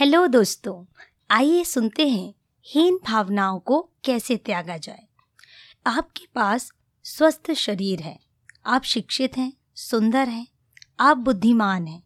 Hello 0.00 0.26
दोस्तों, 0.26 1.00
आइए 1.30 1.64
सुनते 1.64 2.08
हैं 2.08 2.34
हीन 2.66 2.98
भावनाओं 3.06 3.58
को 3.58 3.90
कैसे 4.04 4.36
त्यागा 4.36 4.76
जाए। 4.76 5.06
आपके 5.86 6.26
पास 6.34 6.72
स्वस्थ 7.04 7.52
शरीर 7.52 8.00
है, 8.00 8.20
आप 8.66 8.82
शिक्षित 8.82 9.36
हैं, 9.36 9.52
सुंदर 9.74 10.28
हैं, 10.28 10.46
आप 11.00 11.16
बुद्धिमान 11.16 11.86
हैं, 11.86 12.02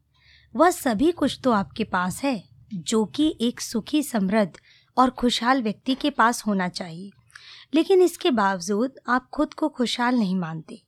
वह 0.57 0.71
सभी 0.71 1.13
कुछ 1.13 1.41
तो 1.45 1.53
आपके 1.53 1.85
पास 1.85 2.23
है, 2.23 2.49
जो 2.75 3.05
कि 3.05 3.39
एक 3.41 3.61
सुखी, 3.61 4.03
समृद्ध 4.03 4.53
और 4.97 5.11
खुशहाल 5.11 5.63
व्यक्ति 5.63 5.95
के 5.95 6.11
पास 6.11 6.47
होना 6.47 6.69
चाहिए। 6.69 7.11
लेकिन 7.75 8.03
इसके 8.03 8.31
बावजूद 8.31 8.93
आप 9.09 9.31
खुद 9.31 9.55
को 9.55 9.69
खुशहाल 9.69 10.15
नहीं 10.15 10.37
मानते। 10.37 10.83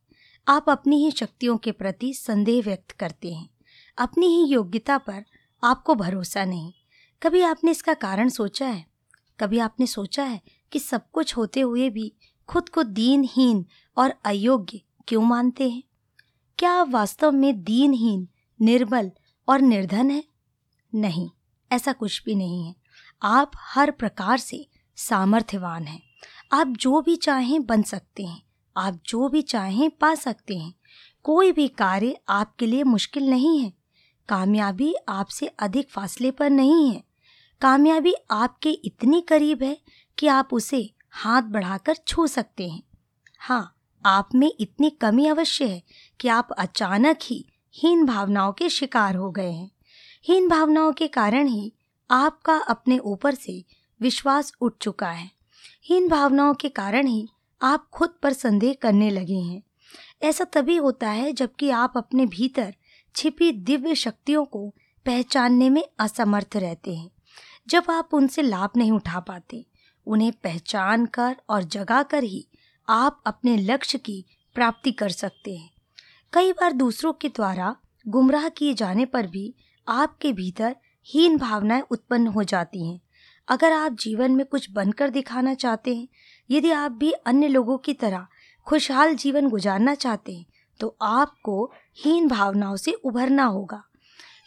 आप 0.48 0.70
अपनी 0.70 1.04
ही 1.04 1.10
शक्तियों 1.10 1.58
के 1.58 1.72
प्रति 1.72 2.14
संदेह 2.14 2.62
व्यक्त 2.62 2.90
करते 2.90 3.32
हैं। 3.32 3.50
अपनी 3.98 4.26
ही 4.26 4.52
योग्यता 4.52 4.98
पर 4.98 5.24
आपको 5.64 5.94
भरोसा 5.94 6.44
नहीं। 6.44 6.72
कभी 7.22 7.40
आपने 7.40 7.70
इसका 7.70 7.94
कारण 7.94 8.28
सोचा 8.28 8.66
है? 8.66 8.86
कभी 9.40 9.58
आपने 9.58 9.86
सोचा 9.86 10.24
है 10.24 10.42
कि 10.72 10.78
सब 10.78 11.10
कुछ 11.10 11.36
होते 11.36 11.60
हुए 11.60 11.90
भी 11.90 12.14
खुद 12.48 12.68
को 12.68 12.82
दीनहीन 12.82 13.66
और 13.96 14.14
अयोग्य 14.24 14.80
क्यों 15.08 15.22
मानते 15.22 15.70
हैं? 15.70 15.82
क्या 16.58 16.72
आप 16.72 16.88
वास्तव 16.88 17.32
में 17.32 17.64
दीनहीन, 17.64 18.28
निर्बल 18.60 19.12
और 19.48 19.60
निर्धन 19.60 20.10
हैं? 20.10 20.24
नहीं, 20.94 21.30
ऐसा 21.72 21.92
कुछ 21.92 22.22
भी 22.24 22.34
नहीं 22.34 22.66
है। 22.66 22.74
आप 23.22 23.50
हर 23.56 23.90
प्रकार 23.90 24.38
से 24.38 24.68
सामर्थ्यवान 24.96 25.84
हैं। 25.84 26.02
आप 26.52 26.66
जो 26.66 27.00
भी 27.00 27.16
चाहें 27.16 27.66
बन 27.66 27.82
सकते 27.82 28.24
हैं। 28.24 28.42
आप 28.76 29.00
जो 29.06 29.28
भी 29.28 29.42
चाहें 29.42 29.90
पा 29.90 30.14
सकते 30.14 30.58
हैं। 30.58 30.74
कोई 31.22 31.52
भी 31.52 31.68
कार्य 31.68 32.20
आपके 32.28 32.66
लिए 32.66 32.82
मुश्किल 32.82 33.30
नहीं 33.30 33.60
है। 33.60 33.72
कामयाबी 34.28 34.94
आपसे 35.08 35.46
अधिक 35.46 35.90
फासले 35.90 36.30
पर 36.30 36.50
नहीं 36.50 36.90
है। 36.90 37.04
कामयाबी 37.60 38.14
आपके 38.30 38.70
इतनी 38.70 39.20
करीब 39.20 39.62
है 39.62 39.78
कि 40.18 40.26
आप 40.26 40.48
उसे 40.52 40.90
हाथ 41.10 41.42
बढ़ाकर 41.42 41.96
छू 42.06 42.26
सकते 42.26 42.68
हैं। 42.68 42.82
हाँ 43.38 43.72
आप 44.06 44.28
में 44.34 44.52
इतनी 44.60 44.90
कमी 44.90 45.26
अवश्य 45.26 45.66
है 45.66 45.82
कि 46.20 46.28
आप 46.28 46.48
अचानक 46.52 47.18
ही 47.22 47.44
हीन 47.74 48.04
भावनाओं 48.06 48.52
के 48.52 48.68
शिकार 48.68 49.14
हो 49.14 49.30
गए 49.30 49.50
हैं। 49.50 49.70
हीन 50.22 50.48
भावनाओं 50.48 50.92
के 50.92 51.08
कारण 51.08 51.46
ही 51.46 51.72
आपका 52.10 52.56
अपने 52.56 52.98
ऊपर 52.98 53.34
से 53.34 53.64
विश्वास 54.00 54.52
उठ 54.60 54.74
चुका 54.80 55.10
है। 55.10 55.30
हीन 55.84 56.08
भावनाओं 56.08 56.54
के 56.54 56.68
कारण 56.68 57.06
ही 57.06 57.28
आप 57.62 57.88
खुद 57.92 58.10
पर 58.22 58.32
संदेह 58.32 58.76
करने 58.82 59.10
लगे 59.10 59.38
हैं। 59.38 59.62
ऐसा 60.22 60.44
तभी 60.44 60.76
होता 60.76 61.08
है 61.08 61.32
जबकि 61.32 61.70
आप 61.70 61.92
अपने 61.96 62.26
भीतर 62.26 62.74
छिपी 63.16 63.52
दिव्य 63.52 63.94
शक्तियों 63.94 64.44
को 64.44 64.74
पहचानने 65.06 65.70
में 65.70 65.84
असमर्थ 65.98 66.56
रहते 66.56 66.94
हैं। 66.94 67.10
जब 67.68 67.84
आप 67.90 68.08
उनसे 68.12 68.42
लाभ 68.42 68.70
नहीं 68.76 68.92
उठा 68.92 69.20
पाते, 69.20 69.66
उन्हें 70.06 70.32
पहचान 70.32 71.06
कर 71.06 71.36
और 71.48 71.62
जगा 71.62 72.02
कर 72.02 72.24
ही 72.24 72.48
आप 72.88 73.22
अपने 73.26 73.56
लक्ष्य 73.56 73.98
की 73.98 74.24
प्राप्ति 74.54 74.92
कर 74.92 75.08
सकते 75.08 75.56
हैं। 75.56 75.70
कई 76.32 76.52
बार 76.52 76.72
दूसरों 76.72 77.12
के 77.12 77.28
द्वारा 77.28 77.76
गुमराह 78.08 78.48
किए 78.48 78.74
जाने 78.74 79.04
पर 79.04 79.26
भी 79.26 79.54
आपके 79.88 80.32
भीतर 80.32 80.76
हीन 81.06 81.38
भावनाएँ 81.38 81.82
उत्पन्न 81.90 82.26
हो 82.26 82.42
जाती 82.42 82.90
हैं। 82.90 83.00
अगर 83.48 83.72
आप 83.72 83.92
जीवन 83.92 84.30
में 84.30 84.46
कुछ 84.46 84.70
बनकर 84.70 85.10
दिखाना 85.10 85.54
चाहते 85.54 85.96
हैं, 85.96 86.08
यदि 86.50 86.70
आप 86.70 86.92
भी 86.92 87.12
अन्य 87.12 87.48
लोगों 87.48 87.78
की 87.78 87.94
तरह 87.94 88.26
खुशहाल 88.66 89.14
जीवन 89.14 89.48
गुजारना 89.48 89.94
चाहते 89.94 90.34
हैं 90.34 90.46
तो 90.80 90.96
आपको 91.02 91.72
हीन 91.96 92.28
भावनाओं 92.28 92.76
से 92.76 92.92
उभरना 92.92 93.44
होगा। 93.44 93.82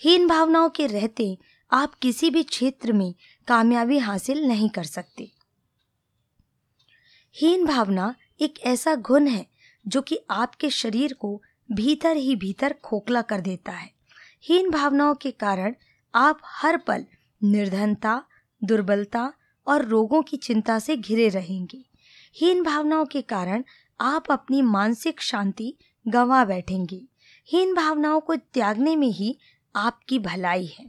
हीन 0.02 0.28
भावनाओं 0.28 0.70
के 0.70 0.88
रहते 0.88 1.38
आप 1.72 1.94
किसी 1.94 2.30
भी 2.30 2.44
क्षेत्र 2.44 2.94
में 2.94 3.14
कामयाबी 3.48 3.98
हासिल 3.98 4.48
नहीं 4.48 4.70
कर 4.70 4.84
सकते। 4.84 5.32
हीन 7.36 7.66
भावना 7.66 8.16
एक 8.42 8.60
ऐसा 8.60 8.96
गुण 8.96 9.28
है 9.28 9.46
जो 9.88 10.02
कि 10.02 10.20
आपके 10.30 10.70
शरीर 10.70 11.14
को 11.14 11.42
भीतर 11.72 12.18
ही 12.18 12.36
भीतर 12.36 12.76
खोखला 12.84 13.22
कर 13.22 13.42
देता 13.42 13.72
है। 13.72 13.92
हीन 14.44 14.70
भावनाओं 14.70 15.16
के 15.16 15.32
कारण 15.32 15.76
आप 16.16 16.40
हर 16.46 16.78
पल 16.78 17.06
निर्धनता, 17.44 18.24
दुर्बलता 18.64 19.34
और 19.68 19.86
रोगों 19.86 20.22
की 20.22 20.38
चिंता 20.38 20.80
से 20.80 20.98
घिरे 20.98 21.28
रहेंगे। 21.30 21.86
हीन 22.36 22.64
भावनाओं 22.64 23.06
के 23.06 23.22
कारण 23.22 23.64
आप 24.02 24.32
अपनी 24.32 24.62
मानसिक 24.62 25.22
शांति 25.22 25.74
गंवा 26.10 26.46
बैठेंगे। 26.46 27.02
हीन 27.50 27.74
भावनाओं 27.74 28.20
को 28.20 28.36
त्यागने 28.36 28.96
में 28.96 29.08
ही 29.08 29.38
आपकी 29.76 30.20
भलाई 30.20 30.66
है। 30.66 30.86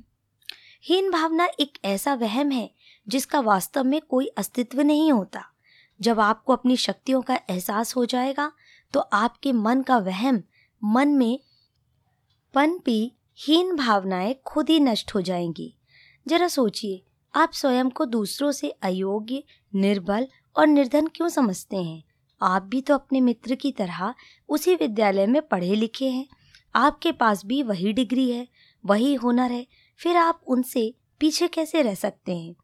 हीन 0.84 1.10
भावना 1.10 1.48
एक 1.60 1.78
ऐसा 1.84 2.14
वहम 2.14 2.50
है 2.50 2.70
जिसका 3.08 3.41
वास्तव 3.41 3.84
में 3.84 4.00
कोई 4.00 4.26
अस्तित्व 4.26 4.80
नहीं 4.80 5.12
होता। 5.12 5.44
जब 6.00 6.20
आपको 6.20 6.53
अपनी 6.53 6.76
शक्तियों 6.76 7.22
का 7.22 7.41
एहसास 7.50 7.97
हो 7.97 8.04
जाएगा 8.06 8.53
तो 8.92 9.00
आपके 9.00 9.53
मन 9.53 9.82
का 9.82 9.98
वहम 9.98 10.42
मन 10.84 11.09
में 11.09 11.41
पनपी 12.54 13.12
हीन 13.38 13.76
भावनाएँ 13.76 14.34
खुद 14.47 14.70
ही 14.70 14.80
नष्ट 14.80 15.14
हो 15.14 15.20
जाएँगी। 15.20 15.75
जरा 16.28 16.48
सोचिए, 16.48 17.03
आप 17.34 17.53
स्वयं 17.53 17.91
को 17.91 18.04
दूसरों 18.04 18.53
से 18.53 18.70
अयोग्य, 18.70 19.42
निर्बल 19.75 20.26
और 20.56 20.66
निर्धन 20.66 21.06
क्यों 21.06 21.28
समझते 21.28 21.76
हैं? 21.76 22.03
आप 22.42 22.62
भी 22.62 22.80
तो 22.80 22.94
अपने 22.94 23.20
मित्र 23.20 23.54
की 23.54 23.72
तरह 23.72 24.14
उसी 24.48 24.74
विद्यालय 24.74 25.26
में 25.26 25.42
पढ़े 25.42 25.74
लिखे 25.74 26.08
हैं। 26.08 26.26
आपके 26.74 27.12
पास 27.12 27.46
भी 27.46 27.62
वही 27.62 27.92
डिग्री 27.92 28.30
है, 28.30 28.48
वही 28.86 29.14
हुनर 29.14 29.52
है, 29.52 29.66
फिर 29.96 30.16
आप 30.16 30.40
उनसे 30.46 30.94
पीछे 31.18 31.48
कैसे 31.48 31.82
रह 31.82 31.94
सकते 31.94 32.36
हैं? 32.36 32.54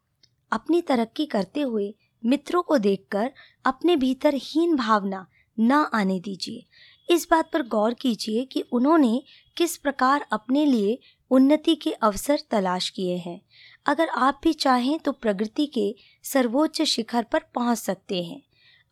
अपनी 0.52 0.82
तरक्की 0.82 1.26
करते 1.26 1.60
हुए 1.60 1.94
मित्रों 2.24 2.62
को 2.62 2.78
देखकर 2.78 3.32
अपने 3.64 3.96
भीतर 3.96 4.34
हीन 4.34 4.76
भावना 4.76 5.26
न 5.60 5.72
आने 5.72 6.20
दीजिए। 6.20 6.66
इस 7.14 7.28
बात 7.30 7.50
पर 7.52 7.62
गौर 7.62 7.94
कीजिए 7.94 8.44
कि 8.44 8.60
उन्होंने 8.60 9.22
किस 9.56 9.76
प्रकार 9.76 10.26
अपने 10.32 10.64
लिए 10.66 10.98
उन्नति 11.30 11.74
के 11.74 11.92
अवसर 11.92 12.38
तलाश 12.50 12.88
किए 12.88 13.16
हैं। 13.16 13.40
अगर 13.86 14.08
आप 14.08 14.40
भी 14.42 14.52
चाहें 14.52 14.98
तो 14.98 15.12
प्रगति 15.12 15.66
के 15.66 15.96
सर्वोच्च 16.22 16.82
शिखर 16.82 17.22
पर 17.22 17.38
पहुँच 17.54 17.78
सकते 17.78 18.22
हैं। 18.24 18.42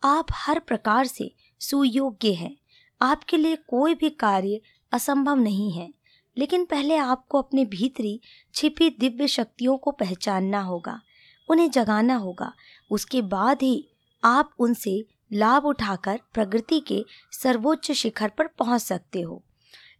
आप 0.03 0.27
हर 0.33 0.59
प्रकार 0.59 1.05
से 1.05 1.33
सुयोग्य 1.59 2.33
हैं। 2.33 2.55
आपके 3.01 3.37
लिए 3.37 3.55
कोई 3.55 3.95
भी 3.95 4.09
कार्य 4.09 4.59
असंभव 4.91 5.35
नहीं 5.35 5.71
है, 5.71 5.93
लेकिन 6.37 6.65
पहले 6.65 6.95
आपको 6.95 7.41
अपने 7.41 7.65
भीतरी 7.65 8.19
छिपी 8.55 8.89
दिव्य 8.89 9.27
शक्तियों 9.27 9.77
को 9.77 9.91
पहचानना 9.91 10.61
होगा, 10.61 10.99
उन्हें 11.49 11.69
जगाना 11.71 12.15
होगा। 12.15 12.53
उसके 12.91 13.21
बाद 13.21 13.61
ही 13.61 13.87
आप 14.23 14.51
उनसे 14.59 15.05
लाभ 15.33 15.65
उठाकर 15.65 16.19
प्रगति 16.33 16.79
के 16.79 17.05
सर्वोच्च 17.31 17.91
शिखर 17.91 18.29
पर 18.29 18.47
पहुँच 18.47 18.81
सकते 18.81 19.21
हो। 19.21 19.43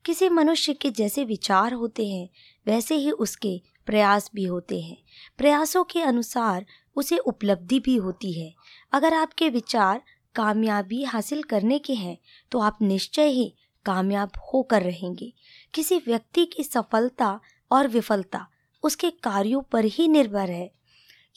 किसी 0.05 0.29
मनुष्य 0.29 0.73
के 0.73 0.89
जैसे 0.89 1.23
विचार 1.25 1.73
होते 1.73 2.07
हैं, 2.07 2.29
वैसे 2.67 2.95
ही 2.95 3.11
उसके 3.11 3.61
प्रयास 3.85 4.29
भी 4.35 4.43
होते 4.43 4.79
हैं। 4.81 4.97
प्रयासों 5.37 5.83
के 5.83 6.01
अनुसार 6.01 6.65
उसे 6.95 7.17
उपलब्धि 7.17 7.79
भी 7.79 7.95
होती 7.95 8.31
है। 8.33 8.53
अगर 8.93 9.13
आपके 9.13 9.49
विचार 9.49 10.01
कामयाबी 10.35 11.03
हासिल 11.03 11.43
करने 11.43 11.79
के 11.79 11.93
हैं 11.93 12.17
तो 12.51 12.59
आप 12.59 12.77
निश्चय 12.81 13.27
ही 13.27 13.53
कामयाब 13.85 14.31
होकर 14.53 14.81
रहेंगे। 14.81 15.33
किसी 15.73 15.97
व्यक्ति 15.97 16.45
की 16.45 16.63
सफलता 16.63 17.39
और 17.71 17.87
विफलता 17.87 18.47
उसके 18.83 19.09
कार्यों 19.23 19.61
पर 19.61 19.85
ही 19.85 20.07
निर्भर 20.07 20.49
है। 20.49 20.71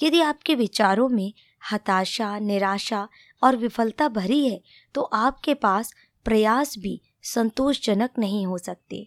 यदि 0.00 0.20
आपके 0.20 0.54
विचारों 0.54 1.08
में 1.08 1.32
हताशा, 1.62 2.38
निराशा 2.38 3.08
और 3.42 3.56
विफलता 3.56 4.08
भरी 4.08 4.46
है 4.48 4.60
तो 4.94 5.02
आपके 5.02 5.54
पास 5.54 5.92
प्रयास 6.26 6.78
भी 6.78 7.00
संतोषजनक 7.24 8.18
नहीं 8.18 8.46
हो 8.46 8.58
सकते। 8.58 9.06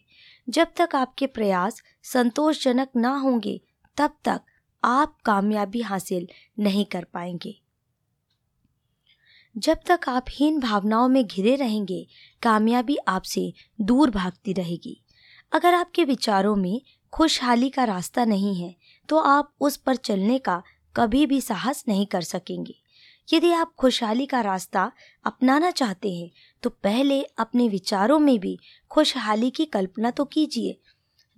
जब 0.51 0.67
तक 0.77 0.95
आपके 0.95 1.27
प्रयास 1.27 1.81
संतोषजनक 2.03 2.89
ना 2.95 3.15
होंगे, 3.15 3.61
तब 3.97 4.17
तक 4.25 4.41
आप 4.83 5.17
कामयाबी 5.25 5.81
हासिल 5.81 6.27
नहीं 6.59 6.85
कर 6.85 7.03
पाएँगे। 7.03 7.61
जब 9.57 9.79
तक 9.85 9.99
आप 10.07 10.25
हीन 10.29 10.59
भावनाओं 10.59 11.07
में 11.07 11.25
घिरे 11.27 11.55
रहेंगे, 11.55 12.07
कामयाबी 12.41 12.97
आपसे 13.07 13.53
दूर 13.81 14.09
भागती 14.09 14.53
रहेगी। 14.53 15.01
अगर 15.51 15.73
आपके 15.73 16.03
विचारों 16.03 16.55
में 16.55 16.81
खुशहाली 17.13 17.69
का 17.69 17.83
रास्ता 17.83 18.25
नहीं 18.25 18.55
है 18.55 18.75
तो 19.09 19.17
आप 19.17 19.53
उस 19.61 19.77
पर 19.77 19.95
चलने 19.95 20.39
का 20.39 20.61
कभी 20.95 21.25
भी 21.25 21.41
साहस 21.41 21.83
नहीं 21.87 22.05
कर 22.05 22.21
सकेंगे। 22.21 22.80
यदि 23.27 23.51
आप 23.51 23.73
खुशहाली 23.79 24.25
का 24.25 24.41
रास्ता 24.41 24.91
अपनाना 25.25 25.71
चाहते 25.71 26.13
हैं 26.15 26.29
तो 26.63 26.69
पहले 26.69 27.21
अपने 27.23 27.67
विचारों 27.69 28.19
में 28.19 28.39
भी 28.39 28.57
खुशहाली 28.91 29.49
की 29.51 29.65
कल्पना 29.65 30.11
तो 30.11 30.25
कीजिए। 30.25 30.79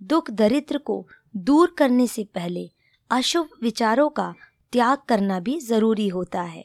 दुख 0.00 0.30
दरिद्र 0.30 0.78
को 0.78 1.06
दूर 1.36 1.74
करने 1.78 2.06
से 2.06 2.24
पहले 2.24 2.70
अशुभ 3.10 3.48
विचारों 3.62 4.08
का 4.08 4.34
त्याग 4.72 4.98
करना 5.08 5.40
भी 5.40 5.58
ज़रूरी 5.60 6.08
होता 6.08 6.42
है। 6.42 6.64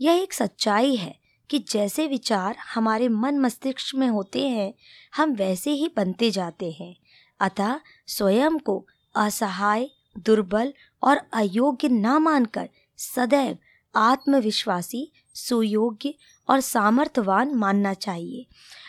यह 0.00 0.12
एक 0.12 0.32
सच्चाई 0.32 0.94
है 0.96 1.18
कि 1.50 1.58
जैसे 1.58 2.06
विचार 2.06 2.56
हमारे 2.74 3.08
मन 3.08 3.38
मस्तिष्क 3.38 3.94
में 3.94 4.08
होते 4.08 4.48
हैं, 4.48 4.72
हम 5.16 5.32
वैसे 5.32 5.70
ही 5.70 5.90
बनते 5.96 6.30
जाते 6.30 6.70
हैं। 6.70 6.94
अतः 7.40 7.80
स्वयं 8.06 8.58
को 8.58 8.86
असहाय, 9.14 9.88
दुर्बल 10.18 10.72
और 11.02 11.20
अयोग्य 11.32 11.88
ना 11.88 12.18
मानकर 12.18 12.68
सदैव 12.98 13.58
आत्मविश्वासी, 13.94 15.10
सुयोग्य 15.34 16.14
और 16.48 16.60
सामर्थ्यवान 16.60 17.54
मानना 17.54 17.94
चाहिए। 17.94 18.46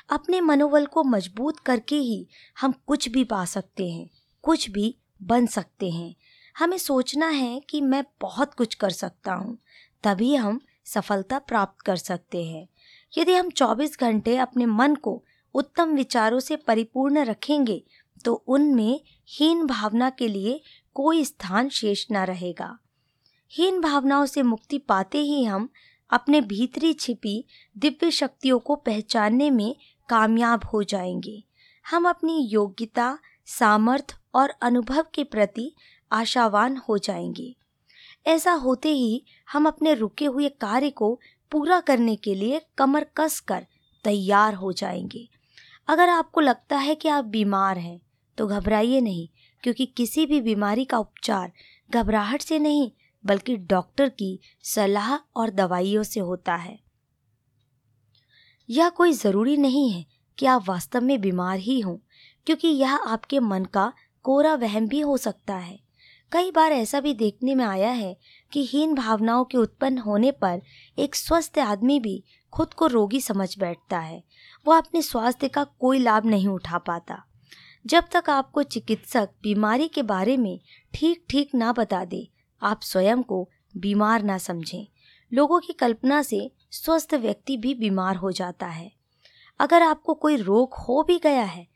अपने 0.10 0.42
मनोबल 0.42 0.86
को 0.86 1.04
मज़बूत 1.04 1.60
करके 1.60 1.96
ही 1.98 2.28
हम 2.58 2.74
कुछ 2.88 3.08
भी 3.10 3.24
पा 3.24 3.44
सकते 3.46 3.90
हैं, 3.90 4.10
कुछ 4.44 4.70
भी 4.70 4.96
बन 5.24 5.46
सकते 5.48 5.90
हैं। 5.90 6.14
हमें 6.56 6.78
सोचना 6.78 7.28
है 7.28 7.60
कि 7.70 7.82
मैं 7.82 8.04
बहुत 8.22 8.54
कुछ 8.54 8.76
कर 8.76 8.90
सकता 8.90 9.34
हूँ, 9.34 9.58
तभी 10.04 10.36
हम 10.36 10.60
सफलता 10.86 11.40
प्राप्त 11.40 11.82
कर 11.82 11.96
सकते 11.96 12.44
हैं। 12.46 12.68
यदि 13.14 13.34
हम 13.34 13.50
24 13.50 14.00
घंटे 14.00 14.36
अपने 14.38 14.66
मन 14.66 14.96
को 14.96 15.24
उत्तम 15.56 15.90
विचारों 15.90 16.40
से 16.40 16.56
परिपूर्ण 16.58 17.24
रखेंगे 17.26 17.84
तो 18.26 18.34
उनमें 18.34 19.02
हीन 19.30 19.66
भावना 19.66 20.10
के 20.10 20.28
लिए 20.28 20.60
कोई 20.96 21.24
स्थान 21.26 21.70
शेष 21.70 22.06
न 22.12 22.26
रहेगा। 22.26 22.78
हीन 23.52 23.80
भावनाओं 23.82 24.26
से 24.26 24.42
मुक्ति 24.44 24.78
पाते 24.78 25.18
ही 25.18 25.44
हम 25.44 25.68
अपने 26.10 26.42
भीतरी 26.42 26.94
छिपी 26.94 27.44
दिव्य 27.78 28.12
शक्तियों 28.12 28.60
को 28.60 28.76
पहचानने 28.76 29.50
में 29.50 29.76
कामयाब 30.10 30.66
हो 30.66 30.84
जाएँगे। 30.84 31.44
हम 31.86 32.08
अपनी 32.10 32.38
योग्यता 32.42 33.18
सामर्थ्य 33.46 34.16
और 34.34 34.50
अनुभव 34.62 35.06
के 35.16 35.24
प्रति 35.24 35.72
आशावान 36.12 36.78
हो 36.78 36.98
जाएँगे। 36.98 37.56
ऐसा 38.28 38.52
होते 38.52 38.90
ही 38.90 39.24
हम 39.52 39.68
अपने 39.68 39.94
रुके 39.94 40.26
हुए 40.26 40.50
कार्य 40.50 40.90
को 40.90 41.20
पूरा 41.52 41.80
करने 41.80 42.16
के 42.16 42.36
लिए 42.36 42.62
कमर 42.78 43.06
कस 43.18 43.40
कर 43.40 43.66
तैयार 44.06 44.54
हो 44.54 44.72
जाएँगे। 44.74 45.28
अगर 45.88 46.10
आपको 46.10 46.42
लगता 46.42 46.78
है 46.78 46.96
कि 46.96 47.10
आप 47.10 47.26
बीमार 47.26 47.78
हैं 47.78 48.00
तो 48.38 48.48
घबराइए 48.48 49.02
नहीं, 49.02 49.28
क्योंकि 49.64 49.86
किसी 49.86 50.26
भी 50.26 50.42
बीमारी 50.42 50.86
का 50.86 50.98
उपचार 50.98 51.52
घबराहट 51.92 52.42
से 52.42 52.60
नहीं 52.60 52.92
बल्कि 53.26 53.58
डॉक्टर 53.58 54.10
की 54.10 54.40
सलाह 54.64 55.16
और 55.36 55.50
दवाइयों 55.50 56.04
से 56.04 56.20
होता 56.20 56.56
है। 56.56 56.80
यह 58.70 58.90
कोई 58.90 59.14
ज़रूरी 59.14 59.58
नहीं 59.58 59.90
है 59.90 60.06
कि 60.38 60.46
आप 60.46 60.70
वास्तव 60.70 61.02
में 61.02 61.22
बीमार 61.22 61.60
ही 61.60 61.80
हों, 61.80 61.98
क्योंकि 62.46 62.68
यह 62.68 62.96
आपके 62.96 63.40
मन 63.40 63.66
का 63.66 63.94
कोरा 64.24 64.54
वहम 64.56 64.88
भी 64.88 65.00
हो 65.00 65.18
सकता 65.18 65.56
है। 65.56 65.80
कई 66.32 66.52
बार 66.52 66.72
ऐसा 66.72 67.00
भी 67.00 67.14
देखने 67.14 67.56
में 67.56 67.66
आया 67.66 67.90
है 67.90 68.18
कि 68.52 68.66
हीन 68.66 68.94
भावनाओं 68.96 69.46
के 69.46 69.58
उत्पन्न 69.58 69.98
होने 69.98 70.32
पर 70.32 70.62
एक 71.00 71.16
स्वस्थ 71.16 71.60
आदमी 71.60 72.00
भी 72.00 72.24
खुद 72.54 72.74
को 72.74 72.88
रोगी 72.88 73.22
समझ 73.22 73.60
बैठता 73.60 74.00
है। 74.00 74.24
वह 74.68 74.78
अपने 74.78 75.02
स्वास्थ्य 75.02 75.48
का 75.48 75.64
कोई 75.64 76.00
लाभ 76.00 76.26
नहीं 76.26 76.48
उठा 76.48 76.78
पाता। 76.78 77.24
जब 77.86 78.04
तक 78.12 78.30
आपको 78.30 78.64
चिकित्सक 78.64 79.30
बीमारी 79.44 79.88
के 79.88 80.04
बारे 80.04 80.38
में 80.38 80.60
ठीक 80.94 81.26
ठीक 81.30 81.56
ना 81.56 81.72
बता 81.74 82.04
दे 82.06 82.28
आप 82.62 82.82
स्वयं 82.82 83.24
को 83.24 83.50
बीमार 83.78 84.24
ना 84.24 84.38
समझें। 84.38 84.88
लोगों 85.34 85.60
की 85.60 85.74
कल्पना 85.74 86.22
से 86.22 86.52
स्वस्थ 86.72 87.14
व्यक्ति 87.14 87.58
भी 87.58 87.74
बीमार 87.76 88.16
हो 88.16 88.32
जाता 88.32 88.68
है। 88.68 88.92
अगर 89.60 89.82
आपको 89.82 90.14
कोई 90.14 90.36
रोग 90.36 90.74
हो 90.74 91.04
भी 91.04 91.18
गया 91.18 91.44
है 91.44 91.68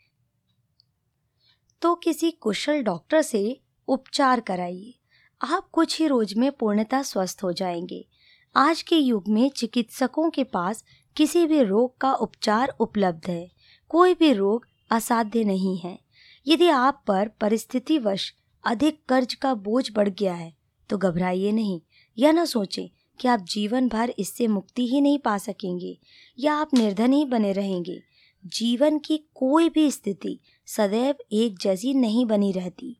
तो 1.81 1.95
किसी 1.95 2.31
कुशल 2.31 2.81
डॉक्टर 2.83 3.21
से 3.21 3.61
उपचार 3.87 4.39
कराइए। 4.39 4.93
आप 5.41 5.69
कुछ 5.71 5.99
ही 5.99 6.07
रोज 6.07 6.33
में 6.33 6.51
पूर्णतः 6.51 7.01
स्वस्थ 7.01 7.43
हो 7.43 7.51
जाएँगे। 7.53 8.07
आज 8.55 8.81
के 8.81 8.97
युग 8.97 9.27
में 9.27 9.49
चिकित्सकों 9.49 10.29
के 10.29 10.43
पास 10.43 10.83
किसी 11.15 11.45
भी 11.45 11.63
रोग 11.63 11.97
का 11.97 12.13
उपचार 12.13 12.75
उपलब्ध 12.79 13.29
है। 13.29 13.51
कोई 13.89 14.13
भी 14.13 14.33
रोग 14.33 14.65
असाध्य 14.91 15.43
नहीं 15.43 15.77
है। 15.77 15.99
यदि 16.47 16.69
आप 16.69 17.03
पर 17.07 17.27
परिस्थितिवश 17.27 18.33
अधिक 18.63 19.05
कर्ज 19.09 19.33
का 19.33 19.53
बोझ 19.53 19.91
बढ़ 19.95 20.09
गया 20.09 20.33
है 20.33 20.54
तो 20.89 20.97
घबराइए 20.97 21.51
नहीं 21.51 21.81
या 22.17 22.31
ना 22.31 22.45
सोचें 22.45 22.87
कि 23.19 23.27
आप 23.27 23.39
जीवन 23.39 23.87
भर 23.87 24.13
इससे 24.19 24.47
मुक्ति 24.47 24.87
ही 24.87 25.01
नहीं 25.01 25.19
पा 25.19 25.37
सकेंगे 25.37 25.97
या 26.39 26.53
आप 26.53 26.73
निर्धन 26.73 27.13
ही 27.13 27.25
बने 27.25 27.51
रहेंगे। 27.51 28.01
जीवन 28.45 28.99
की 28.99 29.17
कोई 29.35 29.69
भी 29.69 29.91
स्थिति 29.91 30.39
सदैव 30.65 31.15
एक 31.31 31.57
जैसी 31.59 31.93
नहीं 31.93 32.25
बनी 32.25 32.51
रहती। 32.51 32.97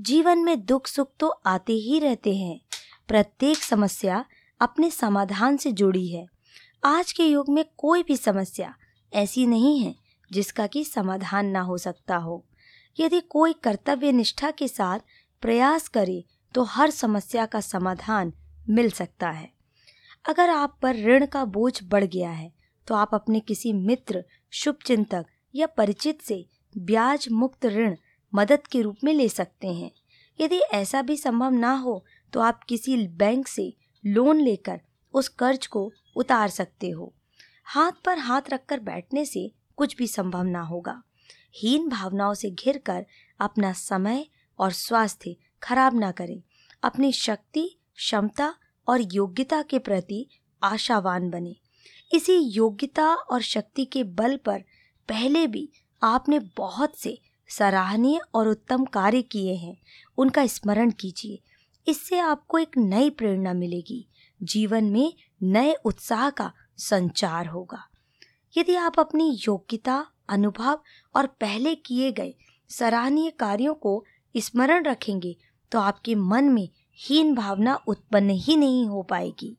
जीवन 0.00 0.38
में 0.38 0.64
दुख 0.64 0.86
सुख 0.86 1.10
तो 1.20 1.28
आते 1.28 1.72
ही 1.72 1.98
रहते 1.98 2.36
हैं। 2.36 2.60
प्रत्येक 3.08 3.56
समस्या 3.56 4.24
अपने 4.60 4.90
समाधान 4.90 5.56
से 5.56 5.72
जुड़ी 5.72 6.08
है। 6.08 6.26
आज 6.84 7.12
के 7.12 7.24
युग 7.24 7.48
में 7.48 7.64
कोई 7.76 8.02
भी 8.02 8.16
समस्या 8.16 8.74
ऐसी 9.12 9.46
नहीं 9.46 9.78
है 9.80 9.94
जिसका 10.32 10.66
कि 10.66 10.84
समाधान 10.84 11.46
ना 11.46 11.60
हो 11.60 11.78
सकता 11.78 12.16
हो। 12.16 12.44
यदि 13.00 13.20
कोई 13.20 13.52
कर्तव्य 13.52 14.12
निष्ठा 14.12 14.50
के 14.50 14.68
साथ 14.68 14.98
प्रयास 15.42 15.88
करे 15.88 16.24
तो 16.54 16.62
हर 16.64 16.90
समस्या 16.90 17.46
का 17.46 17.60
समाधान 17.60 18.32
मिल 18.66 18.90
सकता 18.90 19.30
है। 19.30 19.50
अगर 20.24 20.50
आप 20.50 20.78
पर 20.82 20.96
ऋण 20.96 21.26
का 21.26 21.44
बोझ 21.46 21.78
बढ़ 21.84 22.04
गया 22.04 22.30
है 22.30 22.52
तो 22.86 22.94
आप 22.94 23.14
अपने 23.14 23.40
किसी 23.40 23.72
मित्र, 23.72 24.24
शुभ 24.52 24.76
चिंतक 24.86 25.26
या 25.54 25.66
परिचित 25.68 26.22
से 26.22 26.44
ब्याज 26.74 27.28
मुक्त 27.30 27.66
ऋण 27.66 27.96
मदद 28.32 28.66
के 28.66 28.82
रूप 28.82 28.96
में 29.04 29.12
ले 29.12 29.28
सकते 29.28 29.68
हैं। 29.68 29.90
यदि 30.38 30.58
ऐसा 30.72 31.02
भी 31.02 31.16
संभव 31.16 31.50
ना 31.50 31.72
हो 31.74 32.04
तो 32.32 32.40
आप 32.40 32.62
किसी 32.64 32.96
बैंक 33.08 33.48
से 33.48 33.72
लोन 34.04 34.40
लेकर 34.40 34.80
उस 35.14 35.28
कर्ज 35.28 35.66
को 35.66 35.90
उतार 36.16 36.48
सकते 36.48 36.90
हो। 36.90 37.12
हाथ 37.64 37.92
पर 38.04 38.18
हाथ 38.18 38.50
रखकर 38.50 38.80
बैठने 38.80 39.24
से 39.24 39.50
कुछ 39.76 39.96
भी 39.96 40.06
संभव 40.06 40.42
ना 40.42 40.62
होगा। 40.62 41.02
हीन 41.54 41.88
भावनाओं 41.88 42.34
से 42.34 42.50
घिर 42.50 42.78
कर 42.78 43.04
अपना 43.40 43.72
समय 43.72 44.26
और 44.58 44.72
स्वास्थ्य 44.72 45.36
खराब 45.62 45.94
ना 45.94 46.10
करें। 46.10 46.42
अपनी 46.82 47.12
शक्ति, 47.12 47.78
क्षमता 47.96 48.54
और 48.88 49.00
योग्यता 49.00 49.62
के 49.62 49.78
प्रति 49.78 50.26
आशावान 50.62 51.30
बने। 51.30 51.56
इसी 52.14 52.36
योग्यता 52.36 53.14
और 53.14 53.42
शक्ति 53.42 53.84
के 53.84 54.04
बल 54.04 54.36
पर 54.36 54.60
पहले 55.08 55.46
भी 55.46 55.70
आपने 56.02 56.38
बहुत 56.38 56.98
से 56.98 57.18
सराहनीय 57.48 58.20
और 58.34 58.48
उत्तम 58.48 58.84
कार्य 58.84 59.22
किए 59.22 59.54
हैं। 59.54 59.76
उनका 60.18 60.46
स्मरण 60.46 60.90
कीजिए। 60.90 61.42
इससे 61.86 62.18
आपको 62.18 62.58
एक 62.58 62.78
नई 62.78 63.10
प्रेरणा 63.10 63.52
मिलेगी। 63.52 64.08
जीवन 64.42 64.84
में 64.84 65.14
नए 65.42 65.72
उत्साह 65.72 66.30
का 66.30 66.52
संचार 66.78 67.46
होगा। 67.46 67.88
यदि 68.56 68.74
आप 68.74 69.00
अपनी 69.00 69.38
योग्यता, 69.48 70.06
अनुभव 70.28 70.82
और 71.16 71.26
पहले 71.26 71.74
किए 71.74 72.12
गए 72.12 72.34
सराहनीय 72.70 73.30
कार्यों 73.30 73.74
को 73.74 74.04
स्मरण 74.36 74.84
रखेंगे 74.84 75.36
तो 75.72 75.78
आपके 75.78 76.14
मन 76.14 76.44
में 76.44 76.68
हीन 76.98 77.34
भावना 77.34 77.74
उत्पन्न 77.86 78.30
ही 78.30 78.56
नहीं 78.56 78.86
हो 78.86 79.02
पाएगी। 79.02 79.56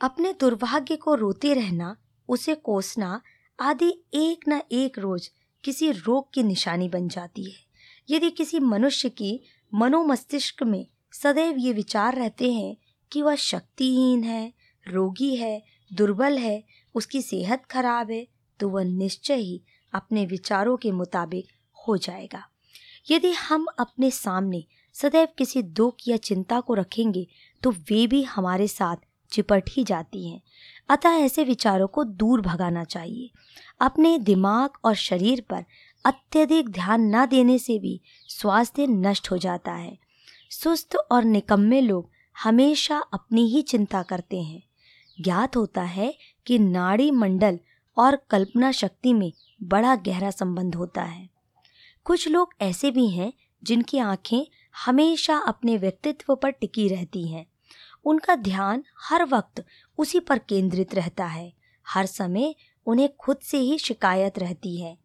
अपने 0.00 0.32
दुर्भाग्य 0.32 0.96
को 0.96 1.14
रोते 1.14 1.54
रहना, 1.54 1.96
उसे 2.28 2.54
कोसना 2.54 3.20
आदि 3.60 3.92
एक 4.14 4.48
न 4.48 4.60
एक 4.72 4.98
रोज 4.98 5.30
किसी 5.64 5.90
रोग 5.90 6.32
की 6.32 6.42
निशानी 6.42 6.88
बन 6.88 7.08
जाती 7.08 7.44
है। 7.44 7.64
यदि 8.10 8.30
किसी 8.30 8.58
मनुष्य 8.60 9.08
की 9.08 9.40
मनोमस्तिष्क 9.74 10.62
में 10.62 10.86
सदैव 11.12 11.58
ये 11.58 11.72
विचार 11.72 12.14
रहते 12.14 12.52
हैं 12.52 12.76
कि 13.12 13.22
वह 13.22 13.34
शक्तिहीन 13.34 14.24
है, 14.24 14.52
रोगी 14.88 15.36
है, 15.36 15.62
दुर्बल 15.92 16.38
है, 16.38 16.64
उसकी 16.94 17.22
सेहत 17.22 17.64
खराब 17.64 18.10
है 18.10 18.26
तो 18.60 18.68
वह 18.68 18.84
निश्चय 18.84 19.34
ही 19.34 19.62
अपने 19.92 20.26
विचारों 20.26 20.76
के 20.76 20.92
मुताबिक 20.92 21.48
हो 21.88 21.96
जाएगा। 21.96 22.48
यदि 23.10 23.32
हम 23.32 23.66
अपने 23.78 24.10
सामने 24.10 24.64
सदैव 24.92 25.28
किसी 25.38 25.62
दुख 25.62 25.96
या 26.08 26.16
चिंता 26.16 26.60
को 26.60 26.74
रखेंगे 26.74 27.26
तो 27.62 27.70
वे 27.70 28.06
भी 28.06 28.22
हमारे 28.22 28.68
साथ 28.68 28.96
चिपट 29.32 29.64
ही 29.70 29.84
जाती 29.84 30.28
हैं। 30.28 30.42
अतः 30.88 31.08
ऐसे 31.08 31.44
विचारों 31.44 31.86
को 31.86 32.04
दूर 32.04 32.40
भगाना 32.40 32.84
चाहिए। 32.84 33.30
अपने 33.80 34.18
दिमाग 34.18 34.70
और 34.84 34.94
शरीर 34.94 35.40
पर 35.40 35.64
अत्यधिक 36.04 36.68
ध्यान 36.68 37.16
न 37.16 37.26
देने 37.26 37.58
से 37.58 37.78
भी 37.78 38.00
स्वास्थ्य 38.28 38.86
नष्ट 38.86 39.30
हो 39.30 39.38
जाता 39.38 39.72
है। 39.72 39.98
सुस्त 40.50 40.96
और 40.96 41.24
निकम्मे 41.24 41.80
लोग 41.80 42.10
हमेशा 42.42 42.98
अपनी 42.98 43.48
ही 43.48 43.62
चिंता 43.62 44.02
करते 44.02 44.42
हैं। 44.42 44.62
ज्ञात 45.20 45.56
होता 45.56 45.82
है 45.82 46.14
कि 46.46 46.58
नाड़ी 46.58 47.10
मंडल 47.10 47.58
और 47.96 48.16
कल्पना 48.30 48.72
शक्ति 48.72 49.12
में 49.12 49.32
बड़ा 49.62 49.96
गहरा 49.96 50.30
संबंध 50.30 50.74
होता 50.74 51.02
है। 51.02 51.33
कुछ 52.04 52.28
लोग 52.28 52.50
ऐसे 52.60 52.90
भी 52.90 53.08
हैं 53.08 53.32
जिनकी 53.64 53.98
आँखें 53.98 54.46
हमेशा 54.86 55.36
अपने 55.36 55.76
व्यक्तित्व 55.76 56.34
पर 56.34 56.50
टिकी 56.50 56.88
रहती 56.88 57.28
हैं। 57.28 57.46
उनका 58.04 58.36
ध्यान 58.36 58.84
हर 59.00 59.24
वक्त 59.24 59.64
उसी 59.98 60.20
पर 60.20 60.38
केंद्रित 60.38 60.94
रहता 60.94 61.26
है। 61.26 61.52
हर 61.88 62.06
समय 62.06 62.54
उन्हें 62.86 63.08
खुद 63.16 63.36
से 63.36 63.58
ही 63.58 63.78
शिकायत 63.78 64.38
रहती 64.38 64.80
है। 64.80 64.98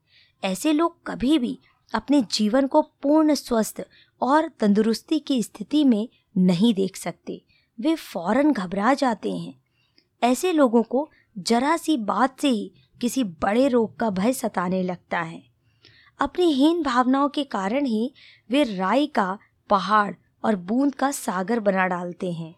ऐसे 0.44 0.74
लोग 0.74 1.08
कभी 1.08 1.40
भी 1.40 1.60
अपने 1.94 2.22
जीवन 2.22 2.68
को 2.68 2.82
पूर्ण 2.82 3.34
स्वस्थ 3.34 3.86
और 4.22 4.50
तंदुरुस्ती 4.50 5.20
की 5.20 5.44
स्थिति 5.44 5.84
में 5.84 6.10
नहीं 6.38 6.74
देख 6.74 6.96
सकते। 6.96 7.46
वे 7.80 7.96
फ़ौरन 7.96 8.52
घबरा 8.52 8.94
जाते 8.94 9.32
हैं। 9.32 9.62
ऐसे 10.24 10.54
लोगों 10.54 10.84
को 10.84 11.10
जरा 11.38 11.78
सी 11.78 11.98
बात 11.98 12.40
से 12.40 12.50
ही 12.50 12.74
किसी 13.02 13.24
बड़े 13.24 13.68
रोग 13.68 13.96
का 13.96 14.10
भय 14.10 14.34
सताने 14.34 14.84
लगता 14.84 15.20
है। 15.20 15.49
अपनी 16.20 16.52
हीन 16.54 16.82
भावनाओं 16.84 17.30
के 17.30 17.44
कारण 17.44 17.86
ही 17.86 18.12
वे 18.50 18.64
राई 18.66 19.08
का, 19.08 19.38
पहाड़ 19.70 20.14
और 20.44 20.56
बूंद 20.56 20.96
का 20.96 21.12
सागर 21.12 21.60
बना 21.60 21.86
डालते 21.88 22.32
हैं। 22.32 22.54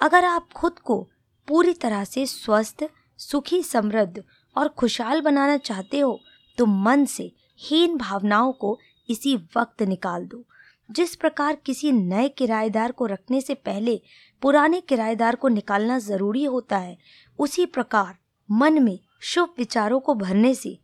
अगर 0.00 0.24
आप 0.24 0.52
खुद 0.52 0.78
को 0.78 1.00
पूरी 1.48 1.72
तरह 1.72 2.04
से 2.04 2.26
स्वस्थ, 2.26 2.84
सुखी, 3.18 3.62
समृद्ध 3.62 4.22
और 4.56 4.68
खुशहाल 4.68 5.20
बनाना 5.20 5.56
चाहते 5.58 5.98
हो 5.98 6.18
तो 6.58 6.66
मन 6.66 7.04
से 7.04 7.30
हीन 7.60 7.96
भावनाओं 7.96 8.52
को 8.52 8.78
इसी 9.08 9.34
वक्त 9.56 9.82
निकाल 9.82 10.26
दो। 10.26 10.44
जिस 10.90 11.14
प्रकार 11.14 11.56
किसी 11.56 11.92
नए 11.92 12.28
किराएदार 12.28 12.92
को 12.92 13.06
रखने 13.06 13.40
से 13.40 13.54
पहले 13.56 14.00
पुराने 14.42 14.80
किराएदार 14.80 15.36
को 15.36 15.48
निकालना 15.48 15.98
ज़रूरी 15.98 16.44
होता 16.44 16.78
है, 16.78 16.96
उसी 17.38 17.66
प्रकार 17.66 18.14
मन 18.48 18.82
में 18.82 18.98
शुभ 19.22 19.54
विचारों 19.58 20.00
को 20.00 20.14
भरने 20.14 20.54
से 20.54 20.78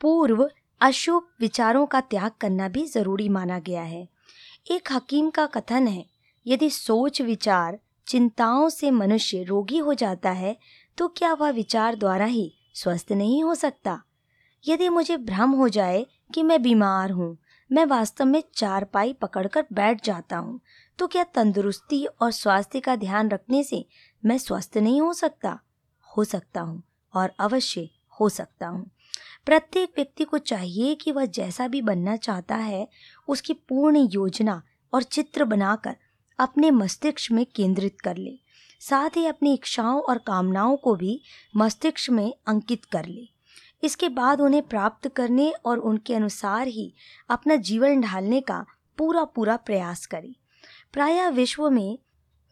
पूर्व 0.00 0.48
अशुभ 0.80 1.28
विचारों 1.40 1.84
का 1.86 2.00
त्याग 2.00 2.30
करना 2.40 2.68
भी 2.68 2.84
ज़रूरी 2.86 3.28
माना 3.28 3.58
गया 3.58 3.82
है। 3.82 4.06
एक 4.70 4.92
हकीम 4.92 5.30
का 5.30 5.46
कथन 5.46 5.86
है, 5.86 6.04
यदि 6.46 6.70
सोच, 6.70 7.20
विचार, 7.22 7.78
चिंताओं 8.06 8.68
से 8.68 8.90
मनुष्य 8.90 9.42
रोगी 9.42 9.78
हो 9.78 9.94
जाता 9.94 10.30
है 10.30 10.56
तो 10.98 11.08
क्या 11.08 11.32
वह 11.32 11.50
विचार 11.50 11.94
द्वारा 11.94 12.24
ही 12.24 12.52
स्वस्थ 12.74 13.12
नहीं 13.12 13.42
हो 13.44 13.54
सकता? 13.54 14.00
यदि 14.64 14.88
मुझे 14.88 15.16
भ्रम 15.16 15.50
हो 15.50 15.68
जाए 15.68 16.06
कि 16.34 16.42
मैं 16.42 16.60
बीमार 16.62 17.10
हूँ, 17.10 17.36
मैं 17.70 17.84
वास्तव 17.86 18.24
में 18.24 18.42
चार 18.56 18.84
पाई 18.84 19.12
पकड़कर 19.12 19.66
बैठ 19.72 20.04
जाता 20.04 20.36
हूँ 20.36 20.60
तो 20.98 21.06
क्या 21.06 21.24
तंदुरुस्ती 21.34 22.04
और 22.04 22.30
स्वास्थ्य 22.32 22.80
का 22.80 22.96
ध्यान 22.96 23.28
रखने 23.28 23.62
से 23.64 23.84
मैं 24.22 24.38
स्वस्थ 24.38 24.76
नहीं 24.78 25.00
हो 25.00 25.12
सकता? 25.12 25.58
हो 26.10 26.24
सकता 26.24 26.60
हूँ 26.60 26.82
और 27.14 27.32
अवश्य 27.40 27.88
हो 28.20 28.28
सकता 28.28 28.66
हूँ। 28.66 28.90
प्रत्येक 29.46 29.92
व्यक्ति 29.96 30.24
को 30.24 30.38
चाहिए 30.38 30.94
कि 30.94 31.12
वह 31.12 31.24
जैसा 31.24 31.68
भी 31.68 31.82
बनना 31.82 32.16
चाहता 32.16 32.56
है, 32.56 32.88
उसकी 33.28 33.52
पूर्ण 33.52 34.08
योजना 34.10 34.62
और 34.94 35.02
चित्र 35.02 35.44
बनाकर 35.44 35.96
अपने 36.38 36.70
मस्तिष्क 36.70 37.32
में 37.32 37.46
केंद्रित 37.54 38.00
कर 38.00 38.16
ले। 38.16 38.38
साथ 38.80 39.10
ही 39.16 39.26
अपनी 39.26 39.54
इच्छाओं 39.54 40.00
और 40.00 40.18
कामनाओं 40.18 40.76
को 40.76 40.94
भी 40.94 41.22
मस्तिष्क 41.56 42.10
में 42.10 42.34
अंकित 42.46 42.84
कर 42.84 43.06
ले। 43.06 43.28
इसके 43.82 44.08
बाद 44.08 44.40
उन्हें 44.40 44.62
प्राप्त 44.62 45.08
करने 45.08 45.50
और 45.50 45.78
उनके 45.78 46.14
अनुसार 46.14 46.66
ही 46.66 46.94
अपना 47.30 47.56
जीवन 47.56 48.00
ढालने 48.00 48.40
का 48.40 48.66
पूरा 48.98 49.24
पूरा 49.24 49.56
प्रयास 49.56 50.06
करें। 50.06 50.34
प्रायः 50.92 51.28
विश्व 51.28 51.70
में 51.70 51.98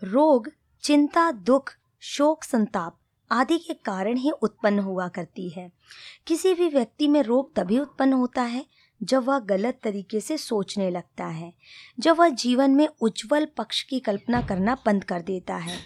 रोग, 0.03 0.51
चिंता, 0.83 1.33
दुख, 1.33 1.73
शोक, 2.01 2.45
संताप 2.45 2.99
आदि 3.31 3.59
के 3.59 3.75
कारण 3.75 4.17
ही 4.17 4.31
उत्पन्न 4.31 4.79
हुआ 4.79 5.09
करती 5.09 5.49
है। 5.49 5.73
किसी 6.27 6.55
भी 6.55 6.69
व्यक्ति 6.69 7.09
में 7.09 7.23
रोग 7.23 7.55
तभी 7.55 7.79
उत्पन्न 7.79 8.13
होता 8.13 8.43
है, 8.43 8.67
जब 9.03 9.25
वह 9.25 9.39
गलत 9.39 9.81
तरीके 9.83 10.21
से 10.21 10.39
सोचने 10.39 10.91
लगता 10.91 11.27
है, 11.27 11.55
जब 12.01 12.17
वह 12.17 12.29
जीवन 12.29 12.71
में 12.71 12.89
उज्जवल 13.01 13.49
पक्ष 13.57 13.83
की 13.83 14.01
कल्पना 14.01 14.43
करना 14.43 14.77
बंद 14.87 15.05
कर 15.05 15.23
देता 15.23 15.57
है। 15.57 15.79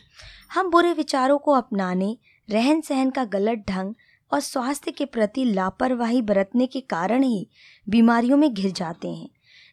हम 0.52 0.70
बुरे 0.70 0.92
विचारों 0.92 1.38
को 1.38 1.52
अपनाने 1.52 2.18
रहन 2.50 2.80
सहन 2.80 3.10
का 3.10 3.24
गलत 3.24 3.64
ढंग 3.68 3.94
और 4.32 4.40
स्वास्थ्य 4.40 4.90
के 4.90 5.04
प्रति 5.04 5.44
लापरवाही 5.44 6.22
बरतने 6.22 6.66
के 6.66 6.80
कारण 6.80 7.22
ही 7.22 7.48
बीमारियों 7.88 8.36
में 8.36 8.54
घिर 8.54 8.70
जाते 8.70 9.08
हैं। 9.08 9.28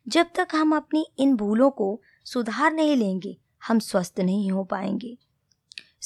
जब 0.08 0.26
तक 0.36 0.48
हम 0.56 0.76
अपनी 0.76 1.08
इन 1.18 1.36
भूलों 1.36 1.70
को 1.70 2.02
सुधार 2.26 2.74
नहीं 2.74 2.96
लेंगे, 2.96 3.38
हम 3.68 3.80
स्वस्थ 3.80 4.20
नहीं 4.20 4.52
हो 4.52 4.64
पाएँगे। 4.64 5.18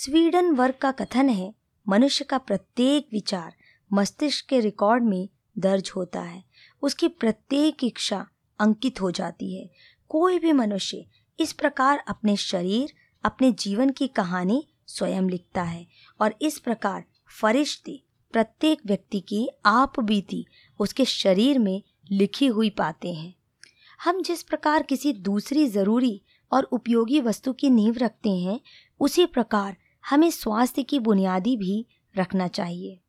स्वीडन 0.03 0.51
वर्ग 0.51 0.73
का 0.73 0.91
कथन 0.91 1.29
है। 1.29 1.53
मनुष्य 1.89 2.25
का 2.25 2.37
प्रत्येक 2.37 3.07
विचार 3.11 3.53
मस्तिष्क 3.93 4.45
के 4.45 4.59
रिकॉर्ड 4.59 5.03
में 5.03 5.29
दर्ज 5.57 5.91
होता 5.95 6.21
है। 6.21 6.43
उसकी 6.81 7.07
प्रत्येक 7.07 7.83
इच्छा 7.83 8.27
अंकित 8.59 9.01
हो 9.01 9.11
जाती 9.11 9.53
है। 9.55 9.69
कोई 10.09 10.39
भी 10.39 10.51
मनुष्य 10.51 11.05
इस 11.39 11.53
प्रकार 11.53 12.03
अपने 12.07 12.35
शरीर, 12.35 12.93
अपने 13.23 13.51
जीवन 13.51 13.89
की 13.89 14.07
कहानी 14.07 14.67
स्वयं 14.87 15.29
लिखता 15.29 15.63
है 15.63 15.87
और 16.21 16.35
इस 16.41 16.59
प्रकार 16.59 17.03
फरिश्ते 17.41 18.03
प्रत्येक 18.31 18.81
व्यक्ति 18.85 19.19
की 19.19 19.49
आप 19.65 19.99
बीती 19.99 20.45
उसके 20.79 21.05
शरीर 21.05 21.59
में 21.59 21.81
लिखी 22.11 22.47
हुई 22.47 22.69
पाते 22.69 23.13
हैं। 23.13 23.33
हम 24.03 24.21
जिस 24.21 24.43
प्रकार 24.43 24.83
किसी 24.83 25.13
दूसरी 25.13 25.67
ज़रूरी 25.67 26.21
और 26.51 26.63
उपयोगी 26.63 27.21
वस्तु 27.21 27.53
की 27.53 27.69
नींव 27.69 27.97
रखते 27.97 28.29
हैं, 28.29 28.59
उसी 28.99 29.25
प्रकार 29.25 29.77
हमें 30.09 30.31
स्वास्थ्य 30.31 30.83
की 30.83 30.99
बुनियादी 30.99 31.57
भी 31.57 31.85
रखना 32.17 32.47
चाहिए। 32.47 32.99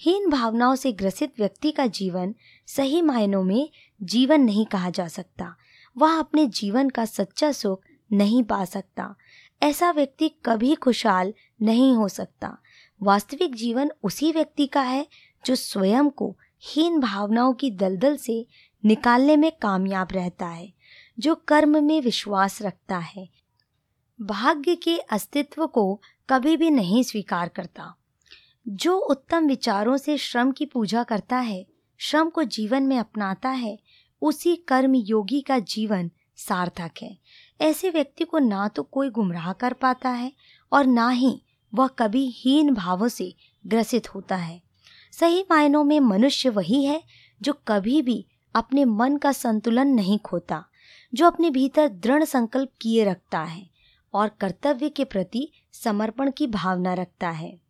हीन 0.00 0.30
भावनाओं 0.30 0.74
से 0.74 0.92
ग्रसित 0.92 1.32
व्यक्ति 1.38 1.70
का 1.70 1.86
जीवन 1.86 2.34
सही 2.66 3.02
मायनों 3.02 3.42
में 3.42 3.70
जीवन 4.02 4.40
नहीं 4.40 4.66
कहा 4.66 4.90
जा 4.90 5.08
सकता। 5.08 5.56
वह 5.96 6.18
अपने 6.18 6.46
जीवन 6.46 6.88
का 6.88 7.04
सच्चा 7.04 7.52
सुख 7.52 7.82
नहीं 8.12 8.42
पा 8.42 8.64
सकता। 8.64 9.14
ऐसा 9.62 9.90
व्यक्ति 9.90 10.28
कभी 10.28 10.74
खुशहाल 10.74 11.34
नहीं 11.62 11.92
हो 11.92 12.08
सकता। 12.08 12.58
वास्तविक 13.02 13.54
जीवन 13.54 13.90
उसी 14.02 14.32
व्यक्ति 14.32 14.66
का 14.66 14.82
है 14.82 15.08
जो 15.46 15.54
स्वयं 15.54 16.10
को 16.10 16.38
हीन 16.62 17.00
भावनाओं 17.00 17.54
की 17.54 17.70
दलदल 17.70 18.16
से 18.16 18.46
निकालने 18.84 19.36
में 19.36 19.52
कामयाब 19.52 20.08
रहता 20.12 20.46
है, 20.46 20.72
जो 21.18 21.34
कर्म 21.34 21.84
में 21.84 22.00
विश्वास 22.00 22.62
रखता 22.62 22.98
है। 22.98 23.28
भाग्य 24.22 24.74
के 24.74 24.98
अस्तित्व 24.98 25.66
को 25.66 26.00
कभी 26.30 26.56
भी 26.56 26.70
नहीं 26.70 27.02
स्वीकार 27.02 27.48
करता। 27.48 27.94
जो 28.68 28.96
उत्तम 28.96 29.46
विचारों 29.46 29.96
से 29.96 30.18
श्रम 30.18 30.52
की 30.52 30.66
पूजा 30.66 31.02
करता 31.02 31.38
है, 31.38 31.66
श्रम 31.98 32.30
को 32.30 32.44
जीवन 32.44 32.82
में 32.82 32.98
अपनाता 32.98 33.48
है, 33.48 33.78
उसी 34.22 34.56
कर्म 34.56 34.94
योगी 34.94 35.40
का 35.40 35.58
जीवन 35.58 36.10
सार्थक 36.36 36.90
है। 37.02 37.18
ऐसे 37.60 37.90
व्यक्ति 37.90 38.24
को 38.24 38.38
ना 38.38 38.68
तो 38.68 38.82
कोई 38.82 39.10
गुमराह 39.10 39.52
कर 39.52 39.72
पाता 39.72 40.08
है 40.08 40.32
और 40.72 40.86
ना 40.86 41.08
ही 41.08 41.42
वह 41.74 41.86
कभी 41.86 42.34
हीन 42.36 42.74
भावों 42.74 43.08
से 43.08 43.34
ग्रसित 43.66 44.14
होता 44.14 44.36
है। 44.36 44.62
सही 45.12 45.42
मायनों 45.50 45.84
में 45.84 46.00
मनुष्य 46.00 46.48
वही 46.48 46.84
है 46.84 47.02
जो 47.42 47.52
कभी 47.68 48.02
भी 48.02 48.26
अपने 48.54 48.84
मन 48.84 49.16
का 49.16 49.32
संतुलन 49.32 49.88
नहीं 49.88 50.18
खोता, 50.18 50.64
जो 51.14 51.26
अपने 51.26 51.50
भीतर 51.50 51.88
दृढ़ 51.88 52.24
संकल्प 52.24 52.70
किए 52.80 53.04
रखता 53.04 53.40
है। 53.40 53.69
और 54.14 54.28
कर्तव्य 54.28 54.88
के 54.88 55.04
प्रति 55.04 55.52
समर्पण 55.72 56.30
की 56.30 56.46
भावना 56.46 56.94
रखता 56.94 57.30
है। 57.30 57.60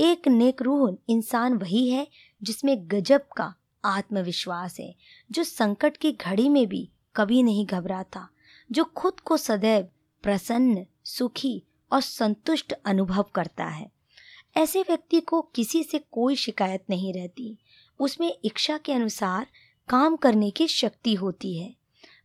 एक 0.00 0.28
नेक 0.28 0.62
रूह 0.62 0.96
इंसान 1.08 1.54
वही 1.54 1.90
है 1.90 2.08
जिसमें 2.42 2.90
गजब 2.90 3.24
का 3.36 3.54
आत्मविश्वास 3.84 4.80
है, 4.80 4.96
जो 5.32 5.44
संकट 5.44 5.96
की 5.96 6.12
घड़ी 6.12 6.48
में 6.48 6.66
भी 6.66 6.90
कभी 7.16 7.42
नहीं 7.42 7.66
घबराता, 7.66 8.28
जो 8.72 8.84
खुद 8.84 9.20
को 9.20 9.36
सदैव 9.36 9.88
प्रसन्न, 10.22 10.86
सुखी 11.04 11.62
और 11.92 12.00
संतुष्ट 12.00 12.72
अनुभव 12.72 13.22
करता 13.22 13.64
है। 13.64 13.90
ऐसे 14.56 14.82
व्यक्ति 14.82 15.20
को 15.20 15.42
किसी 15.42 15.82
से 15.82 15.98
कोई 15.98 16.36
शिकायत 16.36 16.84
नहीं 16.90 17.14
रहती। 17.14 17.58
उसमें 18.00 18.38
इच्छा 18.44 18.78
के 18.78 18.92
अनुसार 18.92 19.46
काम 19.88 20.16
करने 20.16 20.50
की 20.50 20.68
शक्ति 20.68 21.14
होती 21.14 21.58
है। 21.58 21.74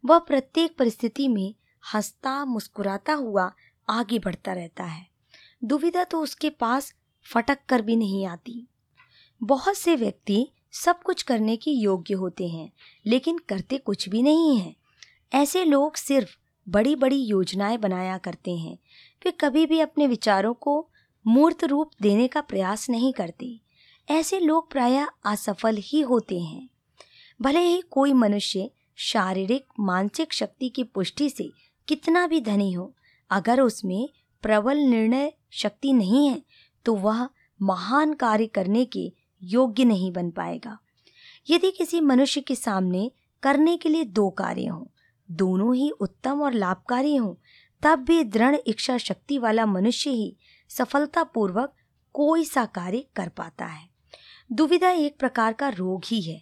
वह 0.05 0.19
प्रत्येक 0.19 0.77
परिस्थिति 0.77 1.27
में 1.27 1.55
हंसता 1.93 2.45
मुस्कुराता 2.45 3.13
हुआ 3.13 3.53
आगे 3.89 4.19
बढ़ता 4.19 4.53
रहता 4.53 4.83
है। 4.83 5.07
दुविधा 5.63 6.03
तो 6.03 6.21
उसके 6.21 6.49
पास 6.49 6.93
फटक 7.33 7.57
कर 7.69 7.81
भी 7.81 7.95
नहीं 7.95 8.25
आती। 8.25 8.67
बहुत 9.43 9.75
से 9.75 9.95
व्यक्ति 9.95 10.51
सब 10.71 11.01
कुछ 11.01 11.23
करने 11.23 11.57
के 11.57 11.71
योग्य 11.71 12.13
होते 12.13 12.47
हैं, 12.47 12.71
लेकिन 13.05 13.37
करते 13.37 13.77
कुछ 13.77 14.09
भी 14.09 14.21
नहीं 14.21 14.57
हैं। 14.57 14.75
ऐसे 15.33 15.65
लोग 15.65 15.95
सिर्फ़ 15.95 16.37
बड़ी 16.69 16.95
बड़ी 16.95 17.23
योजनाएँ 17.23 17.77
बनाया 17.77 18.17
करते 18.17 18.55
हैं, 18.55 18.77
वे 19.25 19.31
कभी 19.31 19.65
भी 19.65 19.79
अपने 19.79 20.07
विचारों 20.07 20.53
को 20.53 20.89
मूर्त 21.27 21.63
रूप 21.63 21.91
देने 22.01 22.27
का 22.27 22.41
प्रयास 22.41 22.89
नहीं 22.89 23.13
करते। 23.13 23.59
ऐसे 24.09 24.39
लोग 24.39 24.71
प्रायः 24.71 25.07
असफल 25.25 25.75
ही 25.79 26.01
होते 26.01 26.39
हैं। 26.39 26.69
भले 27.41 27.59
ही 27.59 27.81
कोई 27.81 28.13
मनुष्य 28.13 28.69
शारीरिक, 28.95 29.65
मानसिक 29.79 30.33
शक्ति 30.33 30.69
की 30.69 30.83
पुष्टि 30.83 31.29
से 31.29 31.51
कितना 31.89 32.25
भी 32.27 32.41
धनी 32.41 32.71
हो, 32.71 32.93
अगर 33.31 33.61
उसमें 33.61 34.09
प्रबल 34.43 34.77
निर्णय 34.77 35.31
शक्ति 35.51 35.93
नहीं 35.93 36.27
है 36.27 36.41
तो 36.85 36.95
वह 36.95 37.27
महान 37.59 38.13
कार्य 38.13 38.45
करने 38.47 38.85
के 38.85 39.11
योग्य 39.41 39.85
नहीं 39.85 40.11
बन 40.11 40.29
पाएगा। 40.31 40.77
यदि 41.49 41.71
किसी 41.71 42.01
मनुष्य 42.01 42.41
के 42.41 42.55
सामने 42.55 43.11
करने 43.43 43.75
के 43.77 43.89
लिए 43.89 44.03
दो 44.03 44.29
कार्य 44.29 44.65
हों, 44.65 44.85
दोनों 45.29 45.75
ही 45.75 45.89
उत्तम 45.91 46.41
और 46.41 46.53
लाभकारी 46.53 47.15
हों, 47.15 47.33
तब 47.83 47.99
भी 47.99 48.23
दृढ़ 48.23 48.55
इच्छा 48.67 48.97
शक्ति 48.97 49.37
वाला 49.37 49.65
मनुष्य 49.65 50.09
ही 50.09 50.35
सफलतापूर्वक 50.69 51.73
कोई 52.13 52.45
सा 52.45 52.65
कार्य 52.65 53.05
कर 53.15 53.29
पाता 53.29 53.65
है। 53.65 53.87
दुविधा 54.51 54.89
एक 54.89 55.17
प्रकार 55.19 55.53
का 55.53 55.69
रोग 55.69 56.03
ही 56.05 56.21
है। 56.21 56.41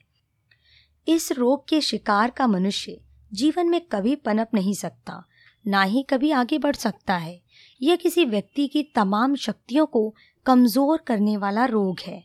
इस 1.07 1.31
रोग 1.31 1.67
के 1.67 1.81
शिकार 1.81 2.29
का 2.29 2.47
मनुष्य 2.47 2.99
जीवन 3.31 3.69
में 3.69 3.81
कभी 3.81 4.15
पनप 4.15 4.49
नहीं 4.53 4.73
सकता। 4.73 5.23
ना 5.67 5.83
ही 5.83 6.03
कभी 6.03 6.31
आगे 6.31 6.57
बढ़ 6.57 6.75
सकता 6.75 7.15
है। 7.15 7.41
यह 7.81 7.95
किसी 7.95 8.25
व्यक्ति 8.25 8.67
की 8.67 8.83
तमाम 8.83 9.35
शक्तियों 9.35 9.85
को 9.85 10.13
कमज़ोर 10.45 10.97
करने 10.97 11.37
वाला 11.37 11.65
रोग 11.65 11.99
है। 11.99 12.23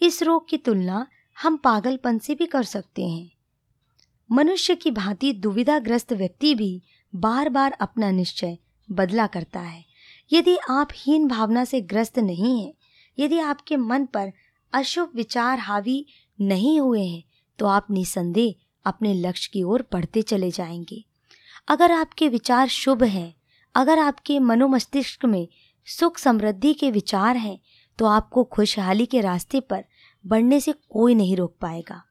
इस 0.00 0.22
रोग 0.22 0.48
की 0.48 0.58
तुलना 0.58 1.06
हम 1.36 1.56
पागलपन 1.56 2.18
से 2.18 2.34
भी 2.34 2.46
कर 2.46 2.62
सकते 2.62 3.06
हैं। 3.06 3.30
मनुष्य 4.30 4.74
की 4.74 4.90
भांति 4.90 5.32
दुविधाग्रस्त 5.32 6.12
व्यक्ति 6.12 6.54
भी 6.54 6.82
बार 7.14 7.48
बार 7.48 7.72
अपना 7.72 8.10
निश्चय 8.10 8.56
बदला 8.88 9.26
करता 9.26 9.60
है। 9.60 9.84
यदि 10.32 10.56
आप 10.70 10.88
हीन 10.94 11.28
भावना 11.28 11.64
से 11.64 11.80
ग्रस्त 11.80 12.18
नहीं 12.18 12.60
हैं, 12.64 12.72
यदि 13.18 13.38
आपके 13.38 13.76
मन 13.76 14.06
पर 14.06 14.32
अशुभ 14.72 15.10
विचार 15.14 15.58
हावी 15.58 16.04
नहीं 16.40 16.78
हुए 16.80 17.04
हैं 17.04 17.22
तो 17.58 17.66
आप 17.66 17.86
निसंदेह 17.90 18.54
अपने 18.86 19.14
लक्ष्य 19.14 19.50
की 19.52 19.62
ओर 19.62 19.86
बढ़ते 19.92 20.22
चले 20.22 20.50
जाएँगे। 20.50 21.04
अगर 21.68 21.92
आपके 21.92 22.28
विचार 22.28 22.68
शुभ 22.68 23.02
हैं, 23.02 23.34
अगर 23.74 23.98
आपके 23.98 24.38
मनोमस्तिष्क 24.38 25.24
में 25.24 25.48
सुख 25.86 26.18
समृद्धि 26.18 26.74
के 26.74 26.90
विचार 26.90 27.36
हैं 27.36 27.58
तो 27.98 28.06
आपको 28.06 28.44
खुशहाली 28.44 29.06
के 29.06 29.20
रास्ते 29.20 29.60
पर 29.60 29.84
बढ़ने 30.26 30.60
से 30.60 30.72
कोई 30.90 31.14
नहीं 31.14 31.36
रोक 31.36 31.56
पाएगा। 31.60 32.02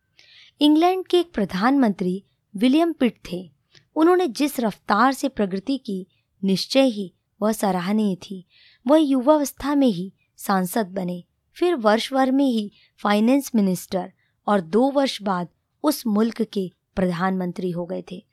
इंग्लैंड 0.61 1.05
के 1.07 1.19
एक 1.19 1.33
प्रधानमंत्री, 1.33 2.23
विलियम 2.55 2.93
पिट 2.93 3.19
थे। 3.31 3.51
उन्होंने 3.95 4.27
जिस 4.27 4.59
रफ्तार 4.59 5.13
से 5.13 5.27
प्रगति 5.27 5.77
की, 5.77 6.07
निश्चय 6.43 6.81
ही 6.81 7.13
वह 7.41 7.51
सराहनीय 7.51 8.15
थी। 8.15 8.45
वह 8.87 8.97
युवावस्था 8.97 9.75
में 9.75 9.87
ही 9.87 10.13
सांसद 10.37 10.87
बने, 10.87 11.23
फिर 11.57 11.75
वर्ष 11.75 12.13
भर 12.13 12.31
में 12.31 12.45
ही 12.45 12.71
फाइनेंस 12.99 13.51
मिनिस्टर 13.55 14.11
और 14.47 14.61
दो 14.61 14.91
वर्ष 14.91 15.21
बाद 15.21 15.47
उस 15.83 16.05
मुल्क 16.07 16.41
के 16.41 16.71
प्रधानमंत्री 16.95 17.71
हो 17.71 17.85
गए 17.85 18.03
थे। 18.11 18.32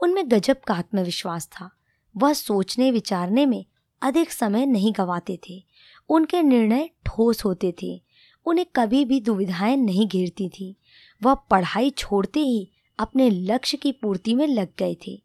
उनमें 0.00 0.30
गजब 0.30 0.60
का 0.66 0.74
आत्मविश्वास 0.74 1.46
था। 1.46 1.70
वह 2.16 2.32
सोचने, 2.32 2.90
विचारने 2.90 3.46
में 3.46 3.66
अधिक 4.02 4.32
समय 4.32 4.66
नहीं 4.66 4.92
गवाते 4.96 5.38
थे। 5.48 5.64
उनके 6.08 6.42
निर्णय 6.42 6.90
ठोस 7.06 7.44
होते 7.44 7.74
थे। 7.82 8.02
उन्हें 8.46 8.66
कभी 8.76 9.04
भी 9.04 9.20
दुविधाएँ 9.20 9.76
नहीं 9.76 10.08
घेरती 10.08 10.48
थी। 10.48 10.76
वह 11.22 11.34
पढ़ाई 11.34 11.90
छोड़ते 11.90 12.40
ही 12.40 12.70
अपने 12.98 13.30
लक्ष्य 13.30 13.76
की 13.76 13.92
पूर्ति 13.92 14.34
में 14.34 14.46
लग 14.46 14.68
गए 14.78 14.96
थे। 15.06 15.22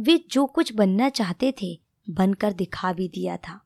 वे 0.00 0.24
जो 0.30 0.46
कुछ 0.46 0.72
बनना 0.72 1.08
चाहते 1.08 1.54
थे, 1.62 1.80
बनकर 2.10 2.52
दिखा 2.52 2.92
भी 2.92 3.08
दिया 3.08 3.36
था। 3.36 3.60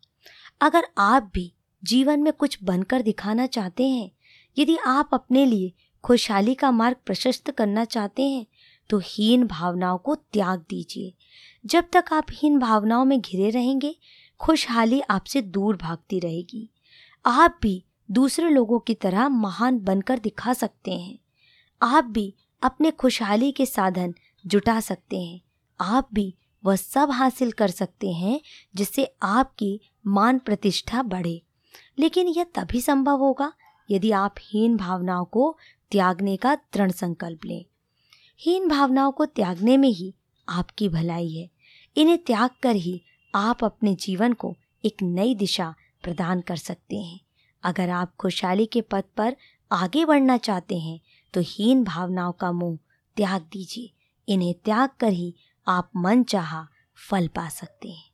अगर 0.60 0.86
आप 0.98 1.30
भी 1.34 1.52
जीवन 1.84 2.20
में 2.20 2.32
कुछ 2.32 2.58
बनकर 2.62 3.02
दिखाना 3.02 3.46
चाहते 3.46 3.88
हैं, 3.88 4.10
यदि 4.58 4.76
आप 4.76 5.10
अपने 5.12 5.46
लिए 5.46 5.72
खुशहाली 6.04 6.54
का 6.54 6.70
मार्ग 6.70 6.96
प्रशस्त 7.06 7.50
करना 7.50 7.84
चाहते 7.84 8.22
हैं 8.22 8.46
तो 8.90 9.00
हीन 9.04 9.46
भावनाओं 9.46 9.98
को 9.98 10.14
त्याग 10.14 10.64
दीजिए। 10.68 11.14
जब 11.66 11.84
तक 11.92 12.04
आप 12.12 12.26
हीन 12.32 12.58
भावनाओं 12.58 13.04
में 13.04 13.20
घिरे 13.20 13.50
रहेंगे, 13.50 13.96
खुशहाली 14.40 15.00
आपसे 15.00 15.42
दूर 15.42 15.76
भागती 15.76 16.20
रहेगी। 16.20 16.70
आप 17.26 17.58
भी 17.62 17.84
दूसरे 18.10 18.50
लोगों 18.50 18.78
की 18.78 18.94
तरह 18.94 19.28
महान 19.28 19.78
बनकर 19.78 20.18
दिखा 20.18 20.52
सकते 20.52 20.90
हैं। 20.90 21.18
आप 21.82 22.04
भी 22.04 22.34
अपने 22.62 22.90
खुशहाली 22.90 23.52
के 23.52 23.66
साधन 23.66 24.14
जुटा 24.46 24.80
सकते 24.80 25.20
हैं। 25.20 25.40
आप 25.80 26.08
भी 26.14 26.34
वह 26.64 26.76
सब 26.76 27.10
हासिल 27.10 27.52
कर 27.52 27.68
सकते 27.68 28.12
हैं 28.12 28.40
जिससे 28.74 29.14
आपकी 29.22 29.80
मान 30.06 30.38
प्रतिष्ठा 30.38 31.02
बढ़े। 31.02 31.42
लेकिन 31.98 32.28
यह 32.28 32.44
तभी 32.44 32.80
संभव 32.80 33.16
होगा 33.16 33.52
यदि 33.90 34.10
आप 34.10 34.34
हीन 34.40 34.76
भावनाओं 34.76 35.24
को 35.24 35.56
त्यागने 35.90 36.36
का 36.36 36.54
दृढ़ 36.54 36.90
संकल्प 36.90 37.44
लें। 37.44 37.64
हीन 38.40 38.68
भावनाओं 38.68 39.12
को 39.12 39.24
त्यागने 39.26 39.76
में 39.76 39.88
ही 39.88 40.14
आपकी 40.48 40.88
भलाई 40.88 41.28
है। 41.30 41.48
इन्हें 41.96 42.18
त्याग 42.18 42.50
कर 42.62 42.76
ही 42.76 43.00
आप 43.34 43.64
अपने 43.64 43.94
जीवन 43.94 44.32
को 44.32 44.54
एक 44.84 45.02
नई 45.02 45.34
दिशा 45.34 45.74
प्रदान 46.02 46.40
कर 46.40 46.56
सकते 46.56 46.96
हैं। 46.96 47.20
अगर 47.62 47.90
आप 47.90 48.14
खुशहाली 48.16 48.66
के 48.66 48.80
पद 48.80 49.04
पर 49.16 49.36
आगे 49.70 50.04
बढ़ना 50.04 50.36
चाहते 50.36 50.78
हैं 50.78 51.00
तो 51.34 51.40
हीन 51.40 51.84
भावनाओं 51.84 52.32
का 52.32 52.52
मुँह 52.52 52.78
त्याग 53.16 53.42
दीजिए। 53.42 53.92
इन्हें 54.28 54.54
त्याग 54.54 54.90
कर 55.00 55.12
ही 55.12 55.34
आप 55.66 55.90
मन 55.96 56.22
चाह 56.22 56.62
फल 57.10 57.28
पा 57.28 57.48
सकते 57.48 57.88
हैं। 57.88 58.09